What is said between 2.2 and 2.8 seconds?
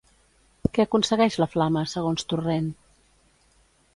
Torrent?